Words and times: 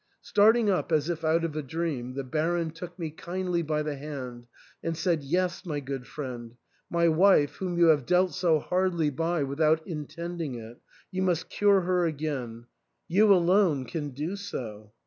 Start 0.23 0.57
ing 0.57 0.67
up 0.67 0.91
as 0.91 1.09
if 1.09 1.23
out 1.23 1.43
of 1.43 1.55
a 1.55 1.61
dream, 1.61 2.15
the 2.15 2.23
Baron 2.23 2.71
took 2.71 2.97
me 2.97 3.11
kindly 3.11 3.61
by 3.61 3.83
the 3.83 3.95
hand 3.95 4.47
and 4.83 4.97
said," 4.97 5.21
Yes, 5.23 5.63
my 5.63 5.79
good 5.79 6.07
friend, 6.07 6.55
my 6.89 7.07
wife, 7.07 7.57
whom 7.57 7.77
you 7.77 7.89
have 7.89 8.07
dealt 8.07 8.33
so 8.33 8.57
hardly 8.57 9.11
by 9.11 9.43
without 9.43 9.85
intending 9.85 10.55
it— 10.55 10.79
you 11.11 11.21
must 11.21 11.49
cure 11.49 11.81
her 11.81 12.05
again; 12.07 12.65
you 13.07 13.31
alone 13.31 13.85
can 13.85 14.09
do 14.09 14.35
so." 14.35 14.91